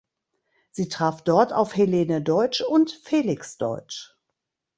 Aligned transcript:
Sie 0.71 0.89
traf 0.89 1.21
dort 1.21 1.53
auf 1.53 1.75
Helene 1.75 2.23
Deutsch 2.23 2.61
und 2.61 2.89
Felix 2.89 3.57
Deutsch. 3.59 4.15